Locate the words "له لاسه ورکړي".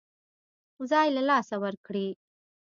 1.15-2.07